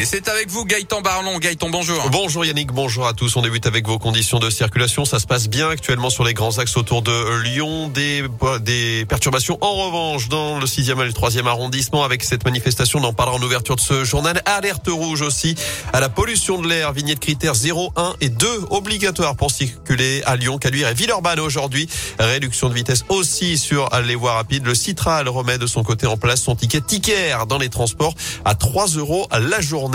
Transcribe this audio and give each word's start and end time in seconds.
Et 0.00 0.04
c'est 0.04 0.28
avec 0.28 0.48
vous 0.48 0.64
Gaëtan 0.64 1.00
Barlon. 1.00 1.40
Gaëtan, 1.40 1.70
bonjour. 1.70 2.08
Bonjour 2.12 2.44
Yannick, 2.44 2.70
bonjour 2.70 3.08
à 3.08 3.14
tous. 3.14 3.34
On 3.34 3.42
débute 3.42 3.66
avec 3.66 3.84
vos 3.84 3.98
conditions 3.98 4.38
de 4.38 4.48
circulation. 4.48 5.04
Ça 5.04 5.18
se 5.18 5.26
passe 5.26 5.48
bien 5.48 5.68
actuellement 5.68 6.08
sur 6.08 6.22
les 6.22 6.34
grands 6.34 6.56
axes 6.58 6.76
autour 6.76 7.02
de 7.02 7.42
Lyon. 7.42 7.88
Des, 7.88 9.04
perturbations 9.08 9.58
en 9.60 9.72
revanche 9.72 10.28
dans 10.28 10.60
le 10.60 10.66
6e 10.66 11.02
et 11.02 11.04
le 11.04 11.10
3e 11.10 11.46
arrondissement 11.46 12.04
avec 12.04 12.22
cette 12.22 12.44
manifestation. 12.44 13.00
On 13.00 13.04
en 13.06 13.12
parlera 13.12 13.38
en 13.38 13.42
ouverture 13.42 13.74
de 13.74 13.80
ce 13.80 14.04
journal. 14.04 14.40
Alerte 14.44 14.86
rouge 14.86 15.22
aussi 15.22 15.56
à 15.92 15.98
la 15.98 16.08
pollution 16.08 16.62
de 16.62 16.68
l'air. 16.68 16.92
Vignette 16.92 17.18
critères 17.18 17.56
0, 17.56 17.92
1 17.96 18.14
et 18.20 18.28
2 18.28 18.46
obligatoires 18.70 19.34
pour 19.34 19.50
circuler 19.50 20.22
à 20.26 20.36
Lyon, 20.36 20.58
Caluire 20.58 20.90
et 20.90 20.94
Villeurbanne 20.94 21.40
aujourd'hui. 21.40 21.88
Réduction 22.20 22.68
de 22.68 22.74
vitesse 22.74 23.04
aussi 23.08 23.58
sur 23.58 23.90
les 24.06 24.14
voies 24.14 24.34
rapides. 24.34 24.64
Le 24.64 24.76
Citral 24.76 25.28
remet 25.28 25.58
de 25.58 25.66
son 25.66 25.82
côté 25.82 26.06
en 26.06 26.16
place 26.16 26.42
son 26.42 26.54
ticket 26.54 26.82
ticket 26.82 27.32
dans 27.48 27.58
les 27.58 27.68
transports 27.68 28.14
à 28.44 28.54
3 28.54 28.86
euros 28.90 29.26
la 29.32 29.60
journée. 29.60 29.87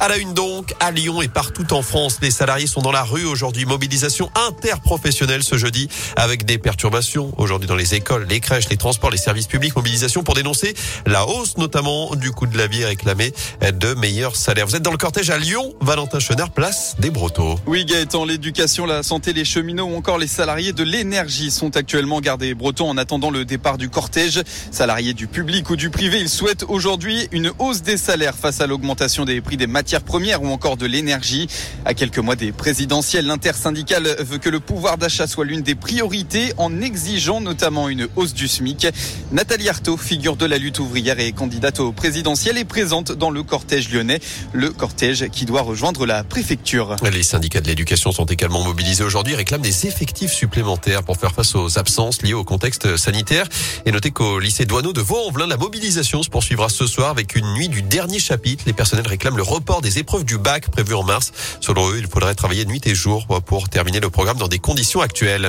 À 0.00 0.08
la 0.08 0.16
une 0.16 0.32
donc, 0.32 0.74
à 0.80 0.90
Lyon 0.90 1.20
et 1.20 1.28
partout 1.28 1.72
en 1.74 1.82
France, 1.82 2.18
les 2.22 2.30
salariés 2.30 2.66
sont 2.66 2.80
dans 2.80 2.92
la 2.92 3.02
rue 3.02 3.24
aujourd'hui. 3.24 3.66
Mobilisation 3.66 4.30
interprofessionnelle 4.48 5.42
ce 5.42 5.58
jeudi 5.58 5.88
avec 6.16 6.46
des 6.46 6.56
perturbations 6.56 7.32
aujourd'hui 7.36 7.68
dans 7.68 7.76
les 7.76 7.94
écoles, 7.94 8.26
les 8.28 8.40
crèches, 8.40 8.68
les 8.70 8.76
transports, 8.76 9.10
les 9.10 9.18
services 9.18 9.46
publics. 9.46 9.76
Mobilisation 9.76 10.22
pour 10.22 10.34
dénoncer 10.34 10.74
la 11.04 11.26
hausse 11.26 11.58
notamment 11.58 12.14
du 12.14 12.30
coût 12.30 12.46
de 12.46 12.56
la 12.56 12.66
vie 12.66 12.80
et 12.82 12.86
réclamer 12.86 13.34
de 13.60 13.92
meilleurs 13.94 14.36
salaires. 14.36 14.66
Vous 14.66 14.76
êtes 14.76 14.82
dans 14.82 14.90
le 14.90 14.96
cortège 14.96 15.28
à 15.28 15.36
Lyon, 15.36 15.74
Valentin 15.80 16.20
Chenard, 16.20 16.50
place 16.50 16.96
des 16.98 17.10
Brotteaux. 17.10 17.58
Oui 17.66 17.84
Gaëtan, 17.84 18.24
l'éducation, 18.24 18.86
la 18.86 19.02
santé, 19.02 19.32
les 19.34 19.44
cheminots 19.44 19.84
ou 19.84 19.96
encore 19.96 20.18
les 20.18 20.26
salariés 20.26 20.72
de 20.72 20.82
l'énergie 20.82 21.50
sont 21.50 21.76
actuellement 21.76 22.20
gardés 22.20 22.54
bretons 22.54 22.88
en 22.88 22.96
attendant 22.96 23.30
le 23.30 23.44
départ 23.44 23.76
du 23.76 23.90
cortège. 23.90 24.42
Salariés 24.70 25.12
du 25.12 25.26
public 25.26 25.68
ou 25.68 25.76
du 25.76 25.90
privé, 25.90 26.18
ils 26.20 26.30
souhaitent 26.30 26.64
aujourd'hui 26.68 27.28
une 27.30 27.52
hausse 27.58 27.82
des 27.82 27.98
salaires 27.98 28.36
face 28.36 28.60
à 28.60 28.66
l'augmentation 28.66 29.24
des 29.24 29.33
prix 29.40 29.56
des 29.56 29.66
matières 29.66 30.02
premières 30.02 30.42
ou 30.42 30.48
encore 30.48 30.76
de 30.76 30.86
l'énergie. 30.86 31.48
À 31.84 31.94
quelques 31.94 32.18
mois 32.18 32.36
des 32.36 32.52
présidentielles, 32.52 33.26
l'intersyndicale 33.26 34.16
veut 34.20 34.38
que 34.38 34.48
le 34.48 34.60
pouvoir 34.60 34.98
d'achat 34.98 35.26
soit 35.26 35.44
l'une 35.44 35.62
des 35.62 35.74
priorités 35.74 36.52
en 36.56 36.80
exigeant 36.80 37.40
notamment 37.40 37.88
une 37.88 38.08
hausse 38.16 38.34
du 38.34 38.48
SMIC. 38.48 38.88
Nathalie 39.32 39.68
Arthaud, 39.68 39.96
figure 39.96 40.36
de 40.36 40.46
la 40.46 40.58
lutte 40.58 40.78
ouvrière 40.78 41.18
et 41.20 41.32
candidate 41.32 41.80
au 41.80 41.92
présidentiel, 41.92 42.58
est 42.58 42.64
présente 42.64 43.12
dans 43.12 43.30
le 43.30 43.42
cortège 43.42 43.90
lyonnais, 43.92 44.20
le 44.52 44.70
cortège 44.70 45.28
qui 45.30 45.44
doit 45.44 45.62
rejoindre 45.62 46.06
la 46.06 46.24
préfecture. 46.24 46.96
Les 47.12 47.22
syndicats 47.22 47.60
de 47.60 47.66
l'éducation 47.66 48.12
sont 48.12 48.26
également 48.26 48.62
mobilisés 48.62 49.04
aujourd'hui 49.04 49.34
réclament 49.34 49.62
des 49.62 49.86
effectifs 49.86 50.32
supplémentaires 50.32 51.02
pour 51.02 51.16
faire 51.16 51.32
face 51.32 51.54
aux 51.54 51.78
absences 51.78 52.22
liées 52.22 52.34
au 52.34 52.44
contexte 52.44 52.96
sanitaire. 52.96 53.46
Et 53.86 53.92
notez 53.92 54.10
qu'au 54.10 54.38
lycée 54.38 54.66
Douaneau 54.66 54.92
de 54.92 55.00
Vaux-en-Velin, 55.00 55.46
la 55.46 55.56
mobilisation 55.56 56.22
se 56.22 56.28
poursuivra 56.28 56.68
ce 56.68 56.86
soir 56.86 57.10
avec 57.10 57.36
une 57.36 57.52
nuit 57.54 57.68
du 57.68 57.82
dernier 57.82 58.18
chapitre. 58.18 58.64
Les 58.66 58.72
personnels 58.72 59.06
réclament 59.06 59.23
le 59.32 59.42
report 59.42 59.80
des 59.80 59.98
épreuves 59.98 60.24
du 60.24 60.36
bac 60.36 60.70
prévu 60.70 60.94
en 60.94 61.02
mars. 61.02 61.32
Selon 61.60 61.90
eux, 61.90 61.98
il 61.98 62.06
faudrait 62.06 62.34
travailler 62.34 62.66
nuit 62.66 62.82
et 62.84 62.94
jour 62.94 63.26
pour 63.46 63.68
terminer 63.70 64.00
le 64.00 64.10
programme 64.10 64.36
dans 64.36 64.48
des 64.48 64.58
conditions 64.58 65.00
actuelles. 65.00 65.48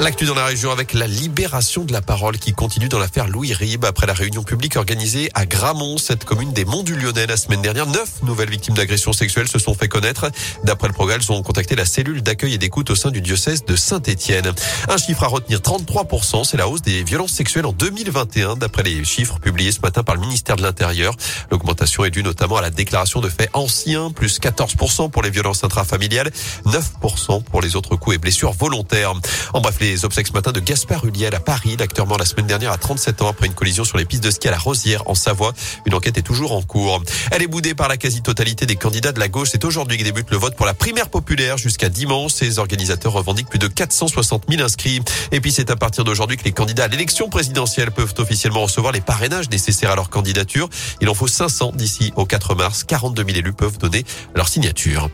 L'actu 0.00 0.24
dans 0.24 0.34
la 0.34 0.46
région 0.46 0.70
avec 0.70 0.94
la 0.94 1.06
libération 1.06 1.84
de 1.84 1.92
la 1.92 2.00
parole 2.00 2.38
qui 2.38 2.54
continue 2.54 2.88
dans 2.88 2.98
l'affaire 2.98 3.28
Louis 3.28 3.52
Rib 3.52 3.84
après 3.84 4.06
la 4.06 4.14
réunion 4.14 4.42
publique 4.42 4.76
organisée 4.76 5.28
à 5.34 5.44
Gramont, 5.44 5.98
cette 5.98 6.24
commune 6.24 6.54
des 6.54 6.64
Monts 6.64 6.82
du 6.82 6.96
Lyonnais 6.96 7.26
la 7.26 7.36
semaine 7.36 7.60
dernière. 7.60 7.86
Neuf 7.86 8.22
nouvelles 8.22 8.48
victimes 8.48 8.72
d'agressions 8.72 9.12
sexuelles 9.12 9.48
se 9.48 9.58
sont 9.58 9.74
fait 9.74 9.88
connaître. 9.88 10.30
D'après 10.64 10.88
le 10.88 10.94
progrès, 10.94 11.16
elles 11.16 11.30
ont 11.30 11.42
contacté 11.42 11.76
la 11.76 11.84
cellule 11.84 12.22
d'accueil 12.22 12.54
et 12.54 12.58
d'écoute 12.58 12.88
au 12.88 12.94
sein 12.94 13.10
du 13.10 13.20
diocèse 13.20 13.66
de 13.66 13.76
Saint-Étienne. 13.76 14.50
Un 14.88 14.96
chiffre 14.96 15.22
à 15.22 15.26
retenir, 15.26 15.58
33%, 15.58 16.44
c'est 16.44 16.56
la 16.56 16.66
hausse 16.66 16.80
des 16.80 17.04
violences 17.04 17.32
sexuelles 17.32 17.66
en 17.66 17.72
2021 17.72 18.56
d'après 18.56 18.84
les 18.84 19.04
chiffres 19.04 19.38
publiés 19.38 19.70
ce 19.70 19.80
matin 19.80 20.02
par 20.02 20.14
le 20.14 20.22
ministère 20.22 20.56
de 20.56 20.62
l'Intérieur. 20.62 21.14
L'augmentation 21.50 22.06
est 22.06 22.10
due 22.10 22.22
notamment 22.22 22.56
à 22.56 22.62
la 22.62 22.70
déclaration 22.70 23.20
de 23.20 23.28
faits 23.28 23.50
anciens, 23.52 24.10
plus 24.10 24.40
14% 24.40 25.10
pour 25.10 25.20
les 25.20 25.30
violences 25.30 25.62
intrafamiliales, 25.62 26.30
9% 26.64 27.42
pour 27.42 27.60
les 27.60 27.76
autres 27.76 27.96
coups 27.96 28.16
et 28.16 28.18
blessures 28.18 28.52
volontaires. 28.52 29.12
En 29.52 29.60
bref, 29.60 29.76
les 29.78 29.89
les 29.90 30.04
obsèques 30.04 30.28
ce 30.28 30.32
matin 30.32 30.52
de 30.52 30.60
Gaspard 30.60 31.04
Huliel 31.04 31.34
à 31.34 31.40
Paris. 31.40 31.76
L'acteur 31.76 32.06
mort 32.06 32.16
la 32.16 32.24
semaine 32.24 32.46
dernière 32.46 32.70
à 32.70 32.78
37 32.78 33.22
ans 33.22 33.28
après 33.28 33.46
une 33.46 33.54
collision 33.54 33.82
sur 33.82 33.98
les 33.98 34.04
pistes 34.04 34.22
de 34.22 34.30
ski 34.30 34.46
à 34.46 34.52
la 34.52 34.58
Rosière 34.58 35.02
en 35.08 35.16
Savoie. 35.16 35.52
Une 35.84 35.94
enquête 35.94 36.16
est 36.16 36.22
toujours 36.22 36.52
en 36.52 36.62
cours. 36.62 37.02
Elle 37.32 37.42
est 37.42 37.48
boudée 37.48 37.74
par 37.74 37.88
la 37.88 37.96
quasi-totalité 37.96 38.66
des 38.66 38.76
candidats 38.76 39.10
de 39.10 39.18
la 39.18 39.28
gauche. 39.28 39.48
C'est 39.50 39.64
aujourd'hui 39.64 39.98
que 39.98 40.04
débute 40.04 40.30
le 40.30 40.36
vote 40.36 40.54
pour 40.54 40.64
la 40.64 40.74
primaire 40.74 41.08
populaire 41.08 41.58
jusqu'à 41.58 41.88
dimanche. 41.88 42.32
Ces 42.32 42.60
organisateurs 42.60 43.12
revendiquent 43.12 43.48
plus 43.48 43.58
de 43.58 43.66
460 43.66 44.44
000 44.48 44.62
inscrits. 44.62 45.00
Et 45.32 45.40
puis 45.40 45.50
c'est 45.50 45.70
à 45.70 45.76
partir 45.76 46.04
d'aujourd'hui 46.04 46.36
que 46.36 46.44
les 46.44 46.52
candidats 46.52 46.84
à 46.84 46.88
l'élection 46.88 47.28
présidentielle 47.28 47.90
peuvent 47.90 48.14
officiellement 48.18 48.62
recevoir 48.62 48.92
les 48.92 49.00
parrainages 49.00 49.50
nécessaires 49.50 49.90
à 49.90 49.96
leur 49.96 50.08
candidature. 50.08 50.68
Il 51.00 51.08
en 51.08 51.14
faut 51.14 51.26
500 51.26 51.72
d'ici 51.74 52.12
au 52.14 52.26
4 52.26 52.54
mars. 52.54 52.84
42 52.84 53.24
000 53.24 53.38
élus 53.38 53.54
peuvent 53.54 53.78
donner 53.78 54.04
leur 54.36 54.48
signature. 54.48 55.10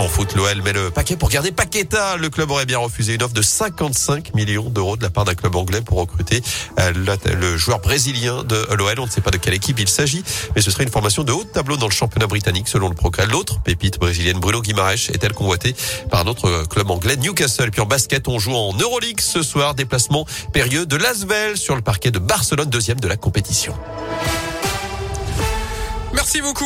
En 0.00 0.08
foot, 0.08 0.34
l'OL 0.34 0.62
met 0.62 0.72
le 0.72 0.90
paquet 0.90 1.14
pour 1.14 1.28
garder 1.28 1.52
Paqueta. 1.52 2.16
Le 2.16 2.30
club 2.30 2.50
aurait 2.50 2.64
bien 2.64 2.78
refusé 2.78 3.14
une 3.14 3.22
offre 3.22 3.34
de 3.34 3.42
55 3.70 4.34
millions 4.34 4.68
d'euros 4.68 4.96
de 4.96 5.02
la 5.02 5.10
part 5.10 5.24
d'un 5.24 5.34
club 5.34 5.54
anglais 5.54 5.80
pour 5.80 5.98
recruter 5.98 6.42
euh, 6.78 6.92
le 6.92 7.56
joueur 7.56 7.78
brésilien 7.78 8.42
de 8.42 8.66
l'OL. 8.74 8.98
On 8.98 9.06
ne 9.06 9.10
sait 9.10 9.20
pas 9.20 9.30
de 9.30 9.36
quelle 9.36 9.54
équipe 9.54 9.78
il 9.78 9.88
s'agit, 9.88 10.24
mais 10.54 10.62
ce 10.62 10.70
serait 10.70 10.84
une 10.84 10.90
formation 10.90 11.22
de 11.22 11.32
haut 11.32 11.44
tableau 11.44 11.76
dans 11.76 11.86
le 11.86 11.92
championnat 11.92 12.26
britannique 12.26 12.68
selon 12.68 12.88
le 12.88 12.94
progrès. 12.94 13.26
L'autre 13.26 13.60
pépite 13.62 13.98
brésilienne 13.98 14.40
Bruno 14.40 14.60
Guimaraes 14.60 15.10
est-elle 15.12 15.34
convoitée 15.34 15.74
par 16.10 16.24
notre 16.24 16.64
club 16.64 16.90
anglais 16.90 17.16
Newcastle. 17.16 17.70
Puis 17.70 17.80
en 17.80 17.86
basket, 17.86 18.26
on 18.28 18.38
joue 18.38 18.54
en 18.54 18.72
Euroleague 18.74 19.20
ce 19.20 19.42
soir. 19.42 19.74
Déplacement 19.74 20.26
périlleux 20.52 20.86
de 20.86 20.96
Lasvel 20.96 21.56
sur 21.56 21.76
le 21.76 21.82
parquet 21.82 22.10
de 22.10 22.18
Barcelone, 22.18 22.68
deuxième 22.68 22.98
de 22.98 23.08
la 23.08 23.16
compétition. 23.16 23.74
Merci 26.12 26.40
beaucoup. 26.40 26.58